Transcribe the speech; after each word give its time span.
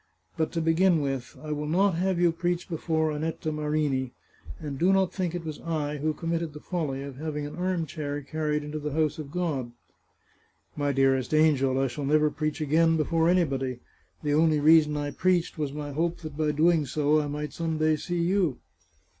But 0.35 0.51
to 0.53 0.61
begin 0.61 0.99
with, 0.99 1.37
I 1.43 1.51
will 1.51 1.67
not 1.67 1.91
have 1.93 2.19
you 2.19 2.31
preach 2.31 2.67
before 2.67 3.11
Annetta 3.11 3.51
Marini; 3.51 4.13
and 4.59 4.79
do 4.79 4.91
not 4.91 5.13
think 5.13 5.35
it 5.35 5.45
was 5.45 5.61
I 5.61 5.97
who 5.97 6.15
committed 6.15 6.53
the 6.53 6.59
folly 6.59 7.03
of 7.03 7.17
having 7.17 7.45
an 7.45 7.55
arm 7.55 7.85
chair 7.85 8.19
carried 8.23 8.63
into 8.63 8.79
the 8.79 8.93
house 8.93 9.19
of 9.19 9.29
God."" 9.29 9.71
My 10.75 10.91
dearest 10.91 11.35
angel! 11.35 11.79
I 11.79 11.85
shall 11.85 12.05
never 12.05 12.31
preach 12.31 12.61
again 12.61 12.97
before 12.97 13.29
anybody. 13.29 13.77
The 14.23 14.33
only 14.33 14.59
reason 14.59 14.97
I 14.97 15.11
preached 15.11 15.59
was 15.59 15.71
my 15.71 15.91
hope 15.91 16.21
that 16.21 16.35
by 16.35 16.45
so 16.49 16.51
doing 16.53 16.87
I 17.23 17.27
might 17.27 17.53
some 17.53 17.77
day 17.77 17.95
see 17.95 18.23
you." 18.23 18.57